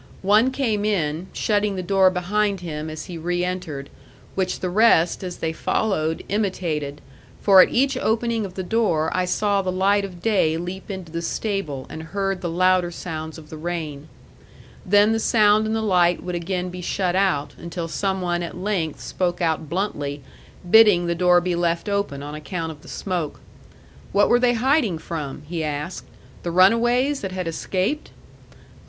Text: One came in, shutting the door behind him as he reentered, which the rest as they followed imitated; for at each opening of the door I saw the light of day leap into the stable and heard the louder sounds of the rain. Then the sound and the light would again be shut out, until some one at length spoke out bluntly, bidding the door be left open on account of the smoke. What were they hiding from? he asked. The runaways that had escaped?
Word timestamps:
One 0.23 0.49
came 0.49 0.83
in, 0.83 1.27
shutting 1.31 1.75
the 1.75 1.83
door 1.83 2.09
behind 2.09 2.61
him 2.61 2.89
as 2.89 3.05
he 3.05 3.19
reentered, 3.19 3.87
which 4.33 4.59
the 4.59 4.69
rest 4.71 5.23
as 5.23 5.37
they 5.37 5.53
followed 5.53 6.23
imitated; 6.27 7.01
for 7.39 7.61
at 7.61 7.69
each 7.69 7.95
opening 7.95 8.43
of 8.43 8.55
the 8.55 8.63
door 8.63 9.11
I 9.13 9.25
saw 9.25 9.61
the 9.61 9.71
light 9.71 10.03
of 10.03 10.19
day 10.19 10.57
leap 10.57 10.89
into 10.89 11.11
the 11.11 11.21
stable 11.21 11.85
and 11.87 12.01
heard 12.01 12.41
the 12.41 12.49
louder 12.49 12.89
sounds 12.89 13.37
of 13.37 13.51
the 13.51 13.57
rain. 13.59 14.07
Then 14.83 15.11
the 15.11 15.19
sound 15.19 15.67
and 15.67 15.75
the 15.75 15.83
light 15.83 16.23
would 16.23 16.33
again 16.33 16.69
be 16.69 16.81
shut 16.81 17.15
out, 17.15 17.53
until 17.59 17.87
some 17.87 18.21
one 18.21 18.41
at 18.41 18.57
length 18.57 19.01
spoke 19.01 19.39
out 19.39 19.69
bluntly, 19.69 20.23
bidding 20.67 21.05
the 21.05 21.13
door 21.13 21.39
be 21.41 21.53
left 21.55 21.87
open 21.87 22.23
on 22.23 22.33
account 22.33 22.71
of 22.71 22.81
the 22.81 22.87
smoke. 22.87 23.39
What 24.13 24.29
were 24.29 24.39
they 24.39 24.53
hiding 24.53 24.97
from? 24.97 25.43
he 25.47 25.63
asked. 25.63 26.05
The 26.41 26.49
runaways 26.49 27.21
that 27.21 27.33
had 27.33 27.47
escaped? 27.47 28.09